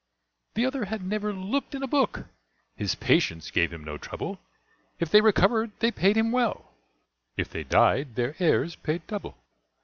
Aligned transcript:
The 0.55 0.65
other 0.65 0.85
had 0.85 1.03
never 1.03 1.31
looked 1.31 1.75
in 1.75 1.83
a 1.83 1.87
book; 1.87 2.25
His 2.75 2.95
patients 2.95 3.51
gave 3.51 3.71
him 3.71 3.83
no 3.83 3.99
trouble 3.99 4.39
If 4.99 5.11
they 5.11 5.21
recovered 5.21 5.73
they 5.77 5.91
paid 5.91 6.17
him 6.17 6.31
well, 6.31 6.71
If 7.37 7.51
they 7.51 7.63
died 7.63 8.15
their 8.15 8.35
heirs 8.39 8.75
paid 8.75 9.05
double. 9.05 9.37